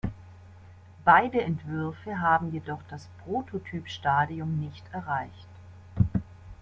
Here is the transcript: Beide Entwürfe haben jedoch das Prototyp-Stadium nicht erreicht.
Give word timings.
Beide 1.05 1.41
Entwürfe 1.43 2.19
haben 2.21 2.51
jedoch 2.51 2.81
das 2.89 3.07
Prototyp-Stadium 3.23 4.59
nicht 4.59 4.83
erreicht. 4.91 5.47